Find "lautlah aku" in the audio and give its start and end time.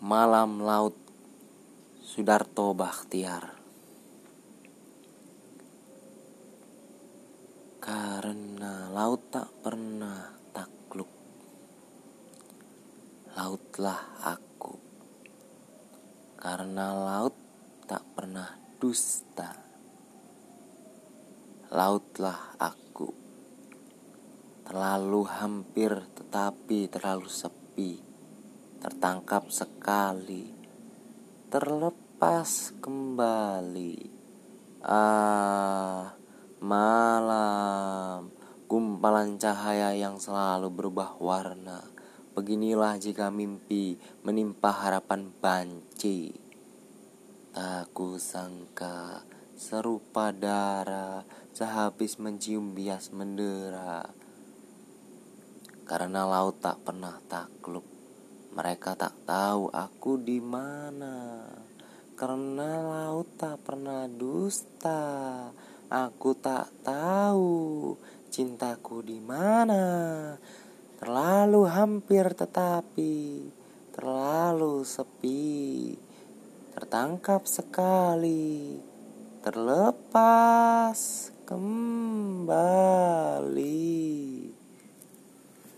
13.36-14.80, 21.76-23.12